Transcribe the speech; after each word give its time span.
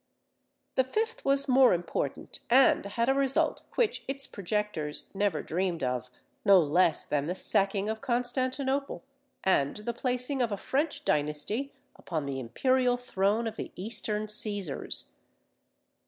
The 0.73 0.83
fifth 0.83 1.23
was 1.23 1.47
more 1.47 1.75
important, 1.75 2.39
and 2.49 2.83
had 2.87 3.07
a 3.07 3.13
result 3.13 3.61
which 3.75 4.03
its 4.07 4.25
projectors 4.25 5.13
never 5.13 5.43
dreamed 5.43 5.83
of 5.83 6.09
no 6.43 6.57
less 6.57 7.05
than 7.05 7.27
the 7.27 7.35
sacking 7.35 7.87
of 7.87 8.01
Constantinople, 8.01 9.03
and 9.43 9.75
the 9.77 9.93
placing 9.93 10.41
of 10.41 10.51
a 10.51 10.57
French 10.57 11.05
dynasty 11.05 11.71
upon 11.95 12.25
the 12.25 12.39
imperial 12.39 12.97
throne 12.97 13.45
of 13.45 13.57
the 13.57 13.71
eastern 13.75 14.25
Cæsars. 14.25 15.09